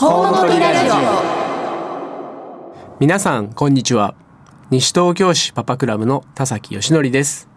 [0.00, 0.96] コウノトリラジオ。
[2.98, 4.14] 皆さんこんにちは。
[4.70, 7.50] 西東京市パパクラブの田崎義則です。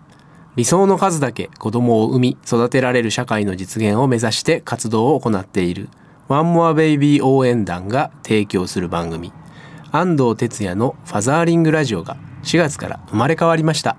[0.58, 5.88] 理想の数だけ子供を産み育てられる社会の実現を目指して活動を行っている。
[6.28, 9.32] ワンモアベイビー応援団が提供する番組。
[9.94, 13.96] 安藤哲也のファザーリングラジオが4月から生まれ変わりました。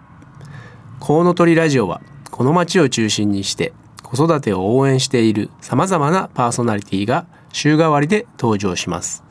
[1.00, 3.72] コウノトリラジオはこの街を中心にして
[4.02, 7.24] 子育てを応援している様々なパーソナリティが
[7.54, 9.22] 週替わりで登場します。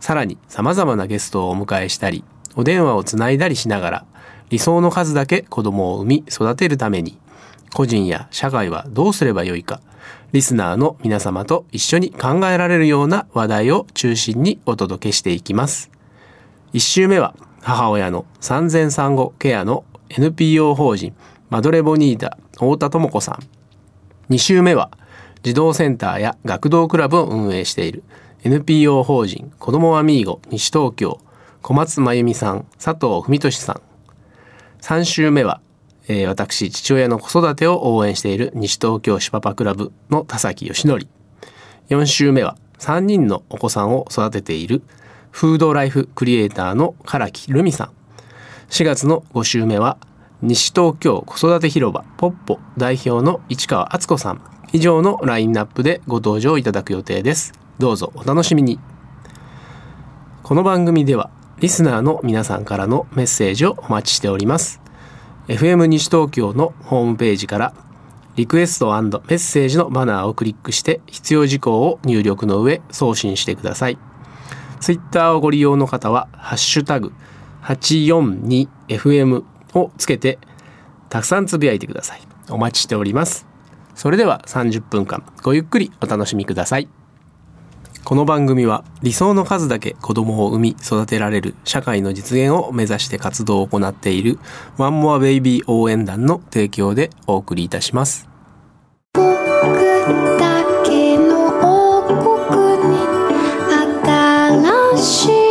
[0.00, 2.24] さらに様々なゲストをお迎えしたり
[2.56, 4.06] お電話をつないだりしながら
[4.50, 7.18] 理想の数だけ子供を産み育てるために
[7.72, 9.80] 個人や社会はどうすればよいか
[10.32, 15.90] リスナーの皆様と一緒に考えられるような話題を中心にお届けしていきます。
[16.72, 21.14] 1週目は母親の産前産後ケアの NPO 法人
[21.50, 23.38] マドレボニータ太田智子さん。
[24.32, 24.90] 2週目は
[25.44, 28.02] 児童センターや学童クラブを運営している。
[28.44, 31.20] NPO 法人子どもアミーゴ西東京
[31.60, 33.80] 小松真由美さん佐藤文俊さん。
[34.80, 35.60] 3週目は、
[36.08, 41.06] えー、私父親の子育てを応援している西東京市パパクラブの田崎義則。
[41.90, 44.82] 4週目は3人のお子さんを育てている
[45.30, 47.90] フードライフクリエイターの唐木留美さん。
[48.70, 49.98] 4月の5週目は
[50.40, 54.53] 西東京子育て広場ポッポ代表の市川敦子さん。
[54.74, 57.52] 以上のラインナップでご登場いただく予定です。
[57.78, 58.80] どうぞお楽しみに。
[60.42, 64.80] この番組ではリスナーの皆さんからのメッセージをお待ちしております。
[65.46, 67.72] FM 西東京のホームページから
[68.34, 73.98] リクエストメッセージのバナーをクリックして必要事項を入力の上送信してください。
[74.80, 77.12] ツイッターをご利用の方はハッシュタグ
[77.62, 79.44] 842FM
[79.74, 80.40] をつけて
[81.10, 82.22] たくさんつぶやいてください。
[82.50, 83.53] お待ちしております。
[83.94, 86.88] それでは30分間ごゆっくりお楽しみください。
[88.04, 94.38] この番組は理想の数だけ子供を産み育てられる社会の実現を目指して活動を行っている
[94.76, 98.28] ワンモアベイビー応援団の提供でお送りいたします。
[99.14, 99.24] 僕
[100.38, 102.18] だけの王国
[102.90, 102.98] に
[104.04, 105.43] 新しい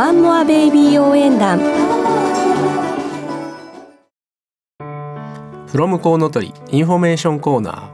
[0.00, 1.58] ワンモアベイビー応援団。
[5.66, 7.92] from コウノトリインフォメーションコーナ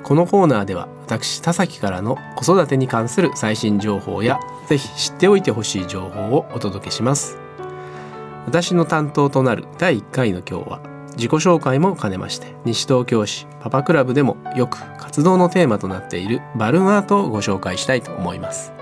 [0.00, 0.02] ー。
[0.02, 7.38] このコーナーでは私田崎からの子育てに関する最新情報やぜひ知っておいてほしい情報をお届けします。
[8.46, 10.80] 私の担当となる第1回の今日は
[11.12, 18.72] 自己紹介も兼ねまして西東京市パパクラブでもよく活動のテーマとなっているバルーンアートをご紹介したいと思います。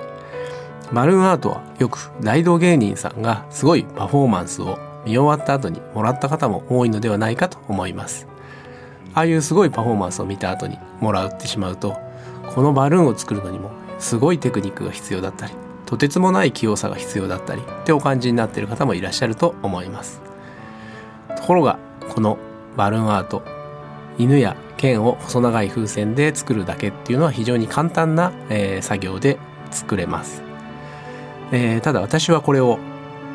[0.92, 8.26] バルーンアートはよく大道芸人さんがすごいパフォーマンスを見終わった後にもらった方も多いのではないかと思います。
[9.14, 11.96] ああいうすごいパフォーマンスを見た後にもらってしまうと
[12.54, 15.52] このバルーンを作るのにもすごいテクニックが必要だったり
[15.84, 20.20] とてつもない器用さが必要だったりってお感じになっている方もいらっしゃると思います。
[21.36, 21.78] ところが
[22.14, 22.38] この
[22.76, 23.42] バルーンアート
[24.18, 29.38] 犬や剣を細長い風船で作るだけっていうのは非常に簡単な、えー作業で
[29.70, 30.42] 作れます、
[31.52, 32.78] えーただ私はこれを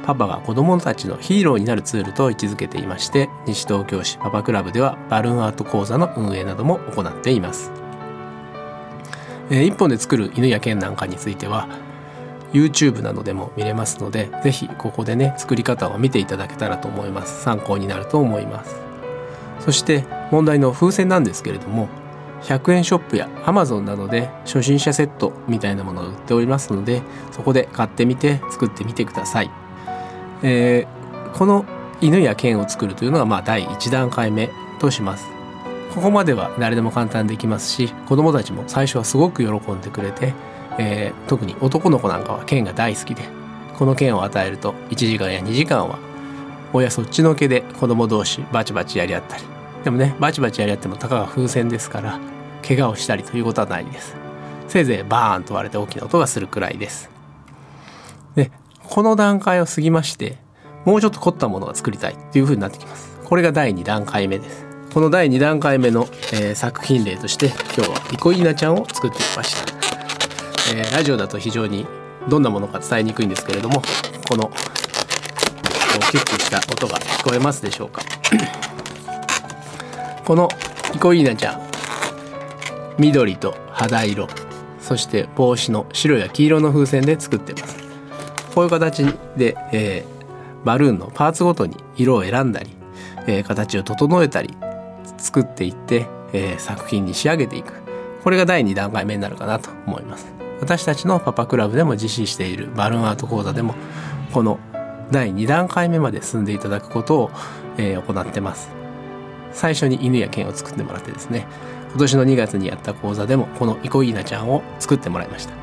[0.06, 7.72] パパが子供たちのヒーローになるツールと位置づけていまして西東京市パパクラブではバルーンアート講座の運営なども行っています、
[9.50, 11.68] えー一本で作る犬や剣なんかについては
[12.54, 17.44] YouTube などでも見れますのでぜひここでね作り方を見ていただけたらと思います。
[17.44, 18.76] 参考になると思います。
[19.60, 21.90] そして問題の風船なんですけれども
[22.46, 27.02] 100円ショップや Amazon などで初心者セットみたいなものを売っておりますので
[27.32, 29.52] そこで買ってみて作ってみてください。
[30.44, 30.96] えー
[31.36, 31.66] この
[32.00, 35.26] 犬や剣を作るというのがまあ第1段階目とします。
[35.94, 40.34] ここまでは誰でも簡単できますし子どもたちも最初はすごく喜んでくれて、
[40.78, 43.24] えー特に男の子なんかは剣が大好きで
[43.78, 46.00] この剣を与えると1時間や2時間は
[46.72, 49.44] 親そっちのけで子供同士バチバチやり合ったり。
[49.84, 52.20] でもねバチバチやり合ってもたかが風船ですから
[52.68, 54.16] 怪我をしたりということはないです。
[54.68, 57.10] せいぜいバーンと割れて大きな音がするくらいです。
[58.36, 58.52] で
[58.84, 60.38] この段階を過ぎまして
[60.84, 63.20] もうちょっと凝ったものが作りたいっていう風になってきます。
[63.24, 64.66] これが第2段階目です。
[64.94, 69.74] この第2段階目の、えー作品例として今日はリコイーナちゃんを作ってみました、
[70.74, 71.86] えーラジオだと非常に
[72.30, 73.82] どんなものか伝えにくいんですけれども
[74.30, 74.50] この
[76.12, 78.02] キュッとした音が聞こえますでしょうか。
[80.26, 80.50] この
[80.94, 81.75] リコイーナちゃん
[82.98, 84.28] 緑と肌色。
[84.80, 87.78] そして帽子の白や黄色の風船で作ってます。
[88.54, 89.04] こういう形
[89.36, 92.70] で、えー、バルーンのパーツごとに色を選んだり、
[93.28, 94.56] えー、形を整えたり
[95.18, 97.74] 作っていって、えー、作品に仕上げていく。
[98.24, 100.28] これが第2段階目になるかなと思います。
[100.62, 103.76] 私たちのパパクラブでも実施しているバルーンアート講座でも
[104.32, 104.58] この
[105.12, 107.32] 第2段階目まで進んでいただくことを、
[107.78, 108.70] えー、行ってます。
[109.52, 111.48] 最初に犬や剣を作ってもらってですね。
[111.96, 115.54] 今年の2月にやった講座でもこのイコイーナちゃんを作ってもらいました。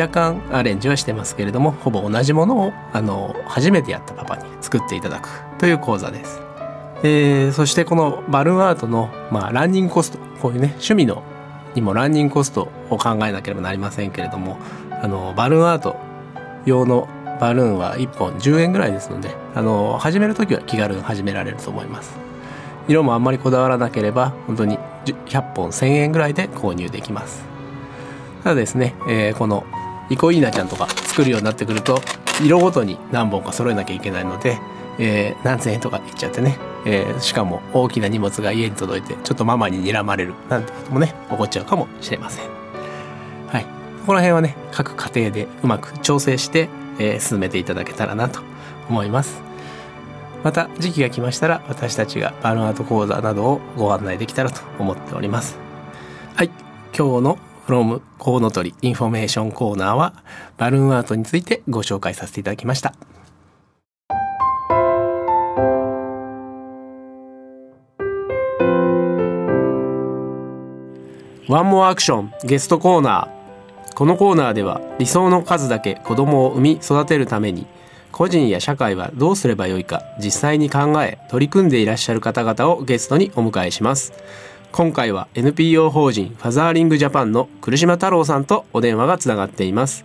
[0.00, 5.28] 若干アレンジはしてますけれどもほぼ同じものをあの初めてやったパパに作っていただく
[5.58, 6.40] という講座です、
[7.04, 11.22] えー、そしてこのバルーンアートの、まあ、ランニングコストこういうね趣味の
[11.76, 14.58] にもランニングコストを考えなければなりませんけれども
[14.90, 15.96] あのバルーンアート
[16.66, 17.08] 用の
[17.40, 22.24] バルーンは1本10円ぐらいですのであの始める時は気軽に始められると思います。
[22.86, 24.78] 色もあんまりこだわらなければ本当に
[25.12, 27.44] 100本1000円ぐらいで購入できます。
[28.42, 29.64] ただですね、えー、この
[30.10, 32.00] イコイーナちゃんとか作るようになってくると
[32.42, 34.58] 色ごとに何本か揃えなきゃいけないので、
[34.98, 42.44] えー、何千円とか言っちゃってね、えー、しかも大きな荷物が家に届いてちょっとママに睨まれるなんてこともね起こっちゃうかもしれません。
[43.48, 43.66] はい。
[44.06, 46.68] この辺はね各家庭でうまく調整して、
[46.98, 48.40] えー、進めていただけたらなと
[48.90, 49.40] 思います。
[50.44, 55.58] また時期が来ましたら私たちがバルーンアート講座などをご案内できたらと思っております。
[56.36, 56.50] はい。
[56.96, 60.22] 今日の from コウノトリインフォメーションコーナーは
[60.58, 62.94] バルーンアートについてご紹介させていただきました。
[71.48, 73.94] One more action ゲストコーナー。
[73.94, 77.66] このコーナーでは理想の数だけ子供を産み育てるために
[78.14, 84.12] 個人や社会はどうすればよいか実際に考え取り組んでいらっしゃる方々をゲストにお迎えします。
[84.70, 90.04] 今回は NPO 法人ファザーリングジャパンの来島太郎さんとお電話がつながっています、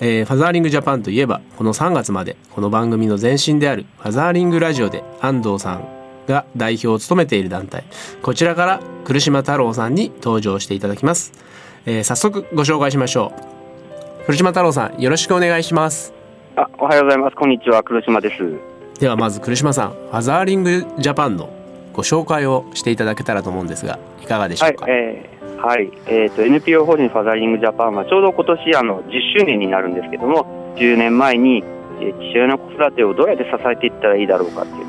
[0.00, 5.86] えー、ファザーリングジャパンといえばこの3月までこの番組の前身であるファザーリングラジオで安藤さん
[6.26, 7.84] が代表を務めている団体。
[8.22, 11.32] こちらから来島太郎さんに登場していただきます、
[11.84, 13.32] えー、早速ご紹介しましょ
[14.28, 14.32] う。
[14.32, 16.15] 来島太郎さんよろしくお願いします。
[16.56, 17.36] あ、おはようございます。
[17.36, 18.58] こんにちは、黒島です。
[18.98, 21.50] ではまず黒島さん、ファザーリングジャパンの
[21.92, 24.86] ご紹介をしていただけたらと思うんですが、いかがでしょうか？
[24.86, 31.62] はい、えー、はい、えっ、ー、と NPO 法人ファザーリングジャパンはちょうど今年あの10周年になるんですけども、10年前に、
[32.00, 34.86] えー、父親の子育てをどうやって支えていったらいいだろうかっていう、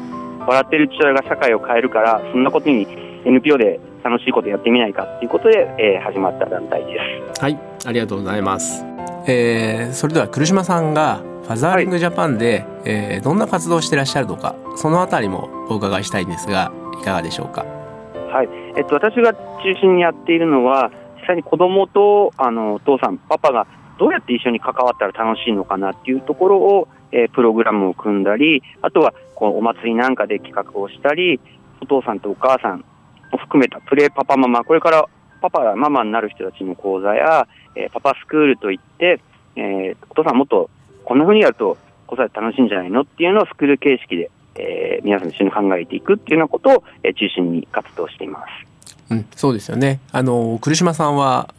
[0.48, 2.88] 笑ってる父親が社会を変えるから、そんなことに
[3.26, 6.98] NPO で楽しいことやってみないかっていうことで、えー、始まった団体で
[7.36, 7.42] す。
[7.42, 8.86] はい、ありがとうございます。
[9.28, 17.64] えー、それでは来島さんがファザーリングジャパンで、はい、えー、どんな活動をしてらっしゃるのかそのあたりもお伺いしたいんですがいかがでしょうか？
[17.64, 19.40] はい、えっと、私が中
[19.80, 20.92] 心にやっているのは
[21.22, 23.66] 実際に子供とあのお父さんパパが
[23.98, 31.40] どうやって一緒に関わったら楽しいのかなっていうところを、えー、プログラムを組んだりあとはこうお祭りなんかで企画をしたり
[31.82, 32.84] お父さんとお母さん
[33.32, 35.06] を含めたプレーパパママこれから
[35.42, 39.22] パパやママになる人たちの講座や、えー、パパスクールといって、
[39.56, 40.70] えー、お父さんもっと
[41.08, 49.14] こんなふうにやると子育て楽しいんじゃないのっていうのをスクール形式で、えー、皆さん一緒に考えていくっていうようなことを、えー、中心に活動しています。
[49.14, 50.02] うん、そうですよね。
[50.12, 51.54] あの、来島さんは、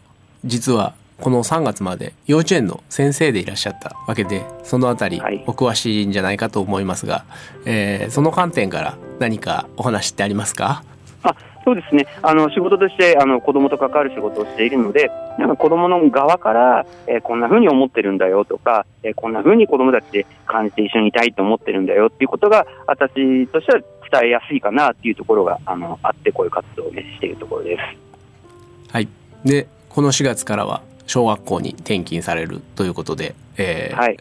[0.45, 7.25] 実は、この3月まで幼稚園の先生でいらっしゃったわけで、そのあたりお詳しいんじゃないかと思いますが、はい、
[7.64, 10.85] えー、その観点から何かお話ってありますか？
[11.23, 11.35] あ
[11.68, 12.06] そうですね。
[12.22, 28.90] あの仕事としてあの子供と関わる仕事をしているのでなんか子供の側から、えー、こんなふうに思ってるんだよとか、えー、こんなふうに子供たちで感じて一緒にいたいと思ってるんだよっていうことが私としては伝えやすいかなっていうところがあのあってこういう活動を、ね、しているところです。
[28.90, 29.08] はい。
[29.44, 34.16] でこの4月からは小学校に転勤されるということで、えー、はい、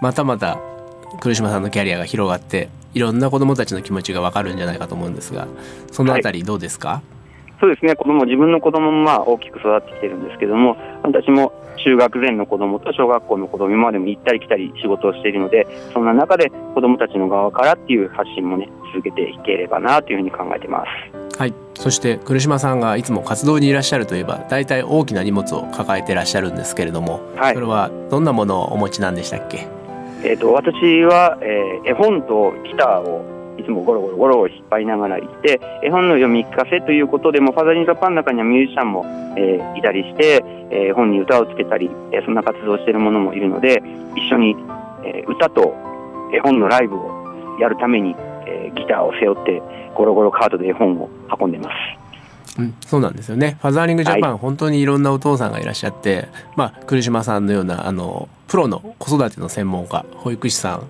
[0.00, 0.58] またまた
[1.20, 5.46] 来島さんのキャリアが広がっていろんな子どもたちの気持ちが分かるんじゃないかと思うんですが
[5.92, 7.94] そのあたりどうですか、はい、そうですね。
[7.94, 11.52] 子供自分の子供もまあ大きく育ってきてるんですけども私も
[11.84, 20.84] 中学前の子供と小学校の子供までも行ったり来たり仕事をしているのでそんな中で子供たちの側からっていう発信もね続けていければなというふうに考えてま
[21.30, 21.38] す。
[21.38, 21.54] はい。
[21.74, 29.77] そして来島さんがいつも活動にいらっしゃるといえば大体大きな荷物を抱えていらっしゃるんですけれども、はい、それはどんなものをお持ちなんでしたっけ？
[30.24, 39.04] えーと、私は、えー、絵本とギターをいつもゴロゴロゴロ引っ張りながら行って絵本の読み聞かせということでもファザリンジャパンの中にはミュージシャンも、
[39.36, 43.82] えー、いたりして、えー、本に歌をつけたり、えー、そんな活動をしている者もいるので
[44.16, 44.56] 一緒に、
[45.04, 45.74] えー、歌と
[46.32, 48.14] 絵本のライブをやるために、
[48.46, 49.62] えー、ギターを背負って
[49.94, 51.08] ゴロゴロカードで絵本を
[51.40, 51.98] 運んでます。
[52.58, 53.56] うん、そうなんですよね。
[53.60, 60.86] ファザーリングジャパン、はい、本当にいろんなお父さんがいらっしゃって、まあ、来島さんのような、あの、プロの子育ての専門家保育士さん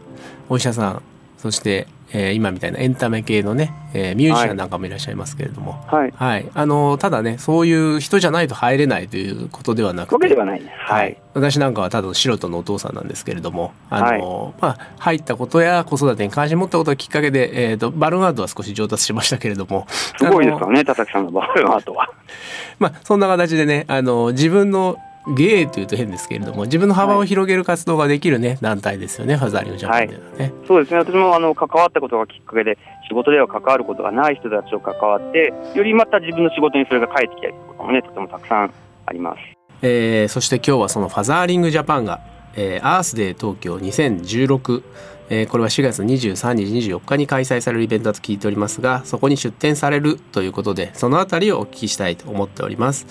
[0.49, 1.03] お医者さん
[1.39, 6.13] そして、えー今みたいなエンタメ系のね、えーミュージシャンなんかもいらっしゃいますけれども、はい。
[6.17, 10.63] はい、あのただねそういう人じゃないと入れないということではなくてわけではない。
[10.67, 11.17] はい。
[11.35, 22.11] 私なんかはただ素人のお父さんなんですけれどもあの、まあ、入ったことや子育てに関心持ったことがきっかけで、えー、とバルーンアートは少し上達しましたけれどもすごいですあのよね、田崎さんのバルーンアートは。
[22.81, 24.97] まあ、そんな形でねあの自分の
[25.35, 30.53] 芸というと変ですけれども自分の幅を広げる活動ができるね、団体ですよねファザーリングジャパンではね。
[30.67, 38.73] そうですね、私もあの関わったことがきっかけで、仕事では関わることがない人たちと関わって、よりまた自分の仕事にそれが返ってきたりということもね、とてもたくさん
[39.07, 39.39] あります。
[39.83, 42.21] えーそして今日はそのファザーリングジャパンが、
[42.57, 44.83] えーアースデー東京2016、
[45.31, 53.07] えーこれは4月23日24日に開催されるイベントだと聞いておりますがそこに出展されるということでそのあたりをお聞きしたいと思っております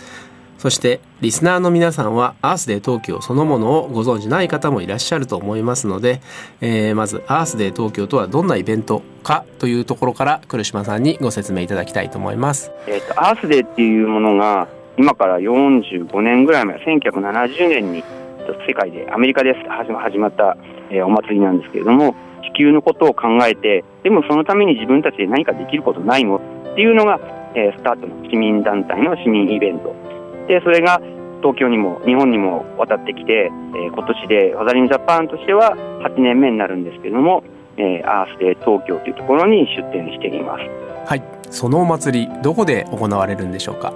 [0.58, 6.22] そしてリスナーの皆さんはアースデー東京そのものをご存じない方もいらっしゃると思いますので、
[6.62, 12.72] えーまずアースデー東京とはどんなイベントかというところから来島さんにご説明いただきたいと思います。
[12.88, 18.04] えっ、と、アースデーっていうものが、今から45年ぐらい前、1970年に
[18.68, 20.58] 世界で、アメリカで始まった、
[21.06, 26.38] お祭りなんですけれども、地球のことを考えて、でもそのために自分たちで何かできることないの？
[26.38, 27.20] っていうのが、
[27.54, 29.94] えースタートの市民団体の市民イベント。
[30.48, 31.02] で、それが
[31.42, 37.44] 東京にも日本にも渡ってきて、えー今年でファザリングジャパンとしては8年目になるんですけれども、
[37.78, 40.64] えーアースデー東京というところに出展しています。
[41.08, 43.94] はいそのお祭りどこで行われるんでしょうか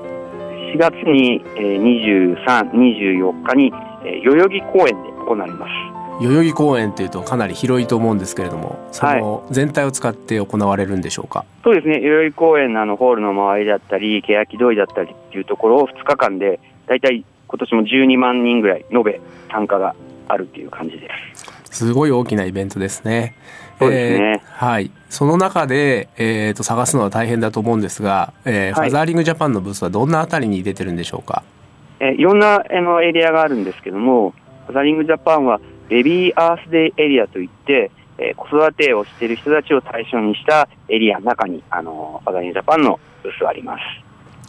[0.74, 3.74] ？4月に、えー、23、24日に、
[4.05, 5.90] えー代々木公園で行われます。
[6.22, 19.20] 代々木公園っていうとかなり広いと思うんですけれどもその全体を使って行われるんでしょうか、そうですね、代々木公園のあのホールの周りだったり、欅通りだったりっていうところを2日間で、だいたい今年も12万人ぐらい延べ
[19.51, 19.96] 参加が
[20.28, 21.10] あるっていう感じで
[21.72, 21.86] す。
[21.86, 23.36] すごい大きなイベントですね。
[23.80, 24.92] そうですねえーはい。
[25.10, 31.44] その中で、えー、と探すのは大変だと思うんですが、えーはいファザーリングジャパンのブースはどんなあたりに出てるんでしょうか？
[32.00, 34.34] えーいろんなあのエリアがあるんですけども、
[34.68, 35.60] ファザリングジャパンは
[35.91, 43.81] ベビーアースデーエリアといって、えー子育てをしている人たちを対象にしたエリアの中に、あのファザリングジャパンのブースがあります。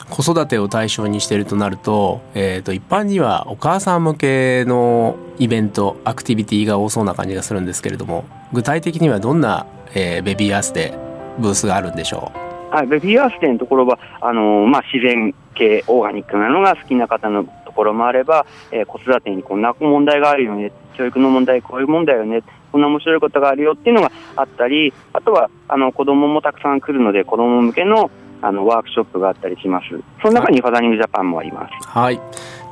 [0.08, 10.92] 子育てを対象にしているとなると,、えー、と一般にはお母さん向けのイベントアクティビティが多そうな感じがするんですけれども具体的にはどんな、えーベビーアースで
[11.38, 12.30] ブースがあるんでしょ
[12.70, 28.11] はい、ベビーアースデーのところはあのーまあ、自然系、オーガニックなのが好きな方のところもあれば、えー子育てにこんな問題があるよね、教育の問題、こういう問題よね、こんな面白いことがあるよっていうのがあったり、あとはあの子供もたくさん来るので、子供向けの
[28.45, 29.87] あのワークショップがあったりします。
[30.21, 31.71] その中にファザリングジャパンもあります。
[31.81, 32.21] うはい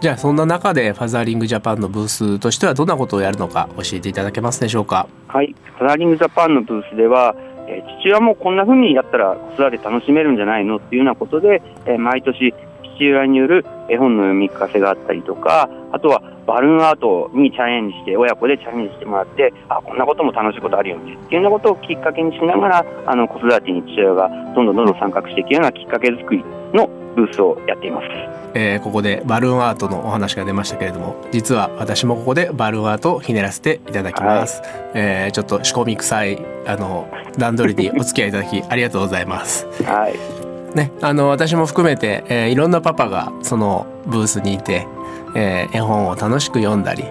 [0.00, 5.06] じゃあそんな中でファザーリングジャパンのブースとしてはどんなことをやるのか教えていただけますでしょうか？
[5.28, 7.34] はい、ファザリングジャパンのブースでは、
[7.68, 12.52] えー父親もこんな風にやったら子育て楽しめるんじゃないのっていうようなことで、えー毎年
[13.00, 28.06] 父親による絵本の読み聞かせがあったりとか、あとはバルーンアートにチャレンジして、親子でチャレンジしてもらって、あ、こんなことも楽しいことあるよねっていうようなことをきっかけにしながら、あの子育てに父親がどんどんどんどん参画していくようなきっかけ作りのブースをやっています。
[28.52, 34.60] えーここでバルーンアートのお話が出ましたけれども実は私もここでバルーンアートをひねらせていただきます、
[34.92, 40.39] えーちょっと仕込み臭いあの段取りにお付き合いいただきありがとうございますはい。
[40.74, 44.86] ねあの私も含めて、えーいろんなパパがそのブースにいて、
[45.34, 47.04] えー絵本を楽しく読んだり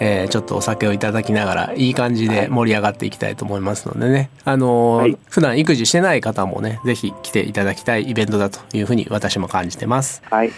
[0.00, 10.22] えーちょっとお酒をいただきながらいい感じで盛り上がっていきたいと思いますのでね、あのーはい普段育児してない方もねぜひ来ていただきたいイベントだというふうに私も感じてます。
[10.30, 10.52] はい。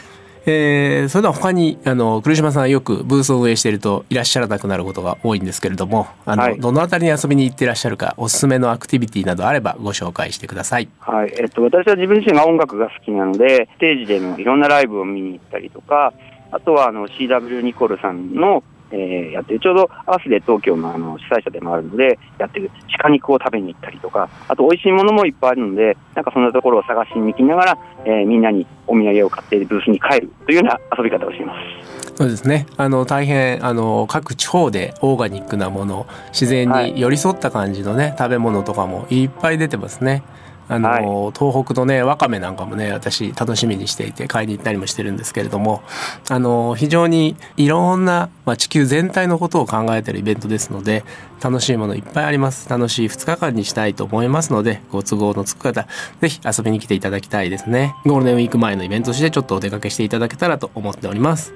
[0.47, 10.89] えーそれでは他にあの栗島さんよくブースを運営しているといらっしゃらなくなることが多いんですけれどもあの、はいどのあたりに遊びに行っていらっしゃるかおすすめのアクティビティなどあればご紹介してください。
[11.01, 16.13] はい、えっと、私は自分自身が音楽が好きなので、ステージでのいろんなライブを見に行ったりとか、
[16.51, 18.63] あとはあの CW ニコルさんの、
[18.95, 22.71] えーやってる、ちょうどアースで東京のあの主催者でもあるので、やってる
[23.03, 32.15] 鹿肉を食べに行ったりとか、あと美味しいものもいっぱいあるので、なんかそんなところを探しに行きながら、えーみんなにお土産を買ってブースに帰るというような遊び方をしています。
[32.17, 40.23] そうですねあの大変あの各地方でオーガニックなもの自然に寄り添った感じのね、食べ物とかもいっぱい出てますね。
[40.68, 41.04] あの、はい。
[41.38, 45.83] 東北のねわかめなんかもね私楽しみにしていて買いに行ったりもしてるんですけれども
[46.28, 51.04] あの非常にいろんな、まあ、地球全体のことを考えてるイベントですので
[51.42, 52.68] 楽しいものいっぱいあります。
[52.68, 55.87] 楽しい2日間にしたいと思いますのでご都合のつく方
[56.21, 57.94] ぜひ遊びに来ていただきたいですね。
[58.04, 61.54] ゴールデンウィーク前のイベントとしてちょっとお出かけしていただけたらと思っております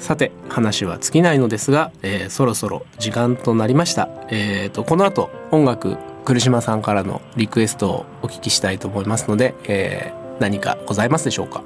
[0.00, 11.62] さて話は尽きないのですが、えーそろそろ時間となりました、えー、とこの後音楽来島さんからのリクエストをお聞きしたいと思いますので、えー何かございますでしょうか？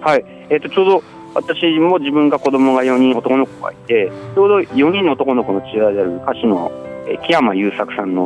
[0.00, 1.02] はい、えっ、と、ちょうど
[1.34, 6.72] 私も自分が子供が4人男の子がいて、ちょうど4人の男の子の父親である歌手の、
[7.06, 8.24] えー木山優作さんの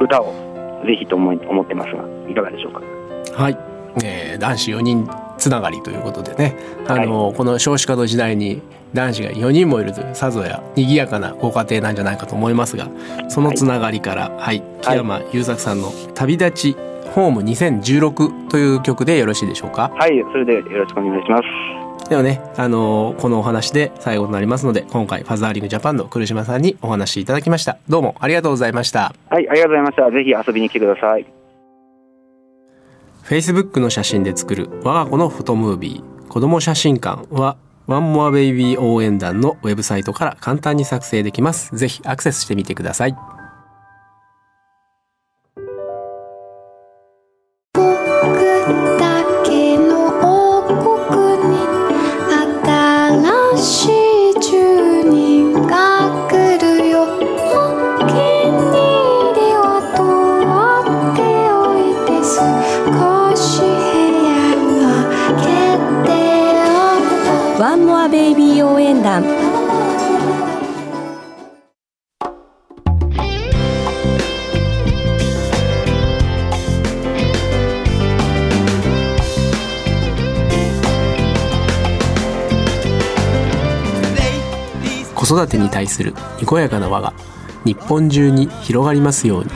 [0.00, 0.32] 歌を
[0.86, 2.80] ぜひと思い思ってますが、いかがでしょうか？
[3.42, 3.58] はい、
[4.04, 5.04] えー男子4人
[5.44, 6.56] つながりということでね。
[6.88, 8.62] あの、この少子化の時代に
[8.94, 12.88] 男子が4人もいるというさぞや賑やかなご家庭なんじゃないかと思いますが
[13.28, 14.62] そのつながりから、はい。
[14.80, 16.76] 木山優作さんの「旅立ち
[17.14, 19.90] ホーム2016」という曲でよろしいでしょうか？
[19.94, 22.08] はい、それでよろしくお願いします。
[22.08, 27.78] ではね、あのこのお話で最後となりますので今回ファザーリングジャパンの来島さんにお話しいただきました。
[27.88, 29.12] どうもありがとうございました。
[29.28, 30.10] はい、ありがとうございました。
[30.10, 31.43] ぜひ遊びに来てください。
[33.24, 41.76] Facebook の写真で作る我が子のフォトムービー子供写真館はワンモアベイビー応援団のウェブサイトから簡単に作成できます。
[41.76, 43.16] ぜひアクセスしてみてください。
[68.04, 69.24] 定をワンモアベイビー応援団。
[85.14, 87.14] 子育てに対するにこやかな輪が
[87.64, 89.50] 日本中に広がりますように。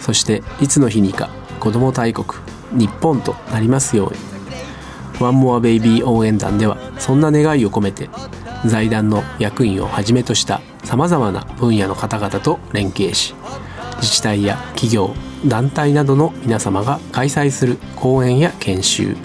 [0.00, 1.28] そしていつの日にか
[1.60, 2.26] 子ども大国
[2.72, 4.16] 日本となりますように。
[5.20, 6.77] ワンモアベイビー応援団では
[7.08, 8.10] そんな願いを込めて
[8.66, 13.34] 財団の役員をはじめとしたさまざまな分野の方々と連携し
[13.96, 15.14] 自治体や企業
[15.46, 19.16] 団体などの皆様が開催する講演や研修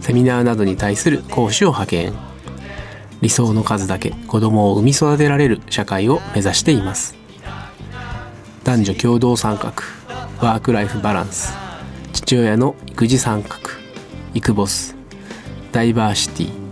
[0.00, 2.12] セミナーなどに対する講師を派遣
[3.20, 7.14] 理想の数だけ子供を産み育てられる社会を目指しています。
[8.64, 9.72] 男女共同参画
[10.44, 11.56] ワークライフバランス
[12.12, 13.56] 父親の育児参画
[14.34, 14.96] 育ボス
[15.70, 16.67] ダイバーシティ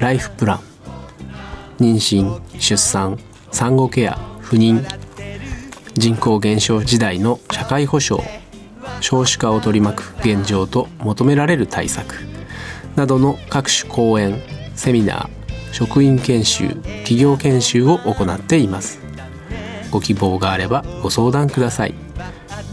[0.00, 0.60] ライフプラン。
[1.78, 3.18] 妊娠出産
[3.52, 4.82] 産後ケア不妊
[5.94, 8.26] 人口減少時代の社会保障
[9.00, 12.14] 少子化を取り巻く現状と求められる対策
[12.96, 14.40] などの各種講演
[14.74, 16.68] セミナー職員研修
[17.02, 19.00] 企業研修を行っています。
[19.90, 21.94] ご希望があればご相談ください。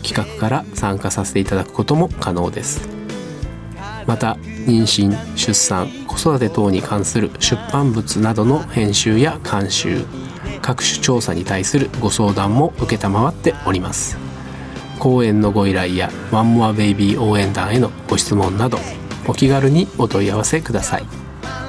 [0.02, 2.88] 企画から参加させていただくことも可能です。
[4.06, 10.04] また妊娠出産子育て等に関する出版物などの編集や監修
[10.62, 14.18] 各種調査に対するご相談も承っております。
[15.00, 18.80] 講演のご依頼やワンモアベイビー応援団へのご質問など
[19.28, 21.04] お気軽にお問い合わせください。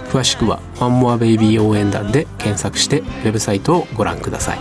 [0.08, 4.58] 詳しくはワンモアベイビー応援団で検索してウェブサイトをご覧ください。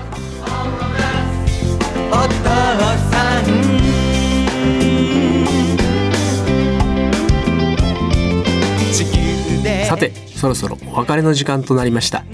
[9.88, 12.26] さてそろそろお別れの時間となりました。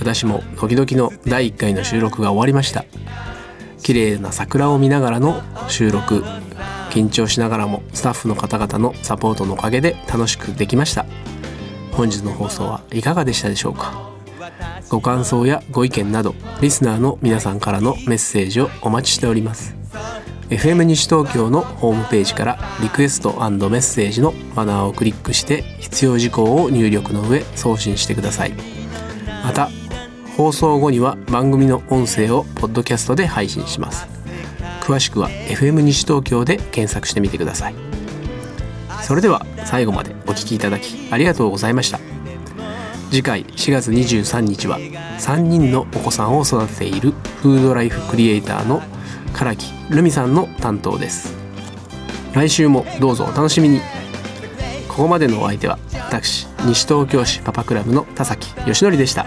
[0.00, 2.84] 私も時々の第1回の収録が終わりました。
[3.82, 6.24] 綺麗な桜を見ながらの収録
[6.90, 11.06] 緊張しながらもスタッフの方々のサポートのおかげで楽しくできました。
[11.92, 14.10] 本日の放送はいかがでしたでしょうか。
[14.88, 19.76] ご感想やご意見などリスナーの皆さんからのメッセージをお待ちしております。
[20.48, 28.52] FM 西東京のホームページからリクエストメッセージのバナーをクリックして必要事項を入力の上送信してください。
[29.42, 29.70] また
[30.36, 34.06] 放送後には番組の音声をポッドキャストで配信します。
[34.82, 37.74] 詳しくは FM 西東京で検索してみてください。
[39.02, 41.98] それでは最後までお聞きいただきありがとうございました。
[43.10, 48.80] 次回4月23日は3人のお子さんを育てているフードライフクリエイターの
[49.38, 51.36] 唐木留美さんの担当です。
[52.32, 53.80] 来週もどうぞお楽しみに。
[54.88, 59.26] ここまでのお相手は私西東京市パパクラブの田崎義則でした。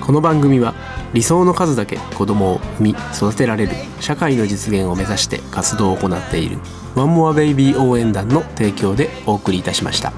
[0.00, 0.74] この番組は
[1.14, 6.58] 理想の数だけ子供を産み育てられる社会の実現を目指して活動を行っている
[6.94, 10.12] ワンモアベイビー応援団の提供でお送りいたしました。